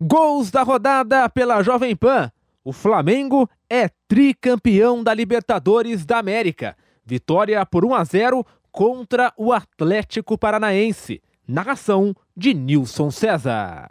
[0.00, 2.30] Gols da rodada pela Jovem Pan.
[2.62, 6.76] O Flamengo é tricampeão da Libertadores da América.
[7.02, 11.22] Vitória por 1 a 0 contra o Atlético Paranaense.
[11.48, 13.88] Narração de Nilson César.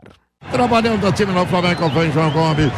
[0.52, 2.72] Trabalhando o time no Flamengo, vem João Gomes.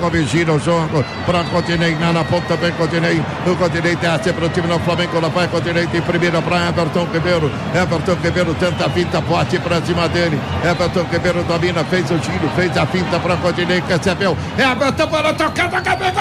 [0.00, 1.94] Gomes gira o jogo para Continei.
[1.96, 3.20] Na ponta vem Continei.
[3.46, 5.20] O Continei desce para o time no Flamengo.
[5.20, 7.50] Lá vai Continei em primeira para Everton Ribeiro.
[7.74, 10.40] Everton Ribeiro tenta a finta, bote para cima dele.
[10.64, 14.36] Everton Ribeiro domina, fez o giro, fez a finta para Continei, recebeu.
[14.56, 16.17] Everton para tocar, tocar, gol!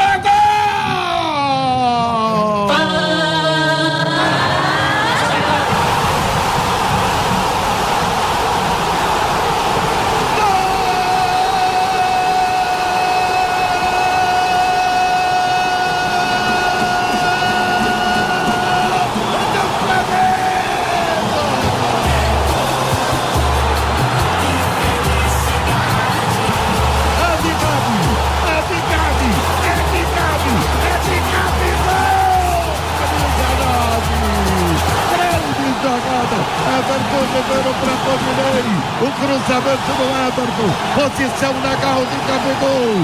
[37.16, 38.68] Ribeiro para Rodinei.
[39.02, 40.70] O cruzamento do Everton.
[40.96, 43.00] Posição legal de Gabigol.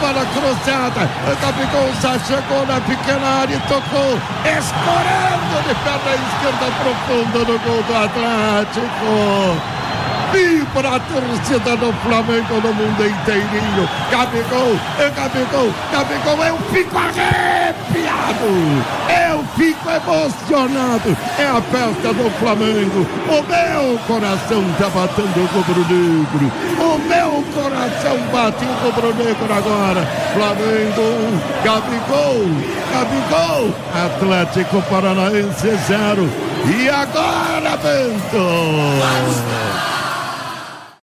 [0.00, 1.02] Para a cruzada.
[1.40, 4.18] Gabigol já chegou na pequena área e tocou.
[4.44, 9.78] Escorando de perna esquerda profunda no gol do Atlético.
[10.32, 13.88] Vibra a torcida do Flamengo no mundo inteirinho.
[14.10, 18.46] Gabigol, é Gabigol, Gabigol, eu fico arrepiado.
[19.08, 21.16] Eu fico emocionado.
[21.38, 23.06] É a festa do Flamengo.
[23.28, 26.52] O meu coração tá batendo o rubro-negro.
[26.78, 30.06] O meu coração bate o rubro-negro agora.
[30.34, 31.06] Flamengo,
[31.64, 32.46] Gabigol,
[32.92, 36.28] Gabigol, Atlético Paranaense zero.
[36.66, 39.97] E agora, Bento?